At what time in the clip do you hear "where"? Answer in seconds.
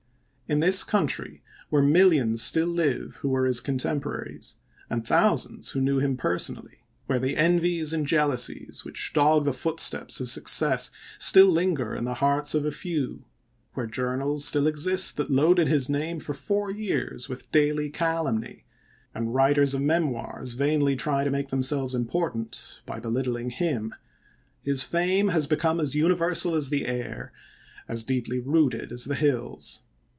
1.69-1.81, 7.05-7.19, 13.75-13.87